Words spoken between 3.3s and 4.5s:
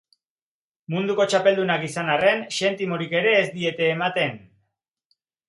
ez diete ematen.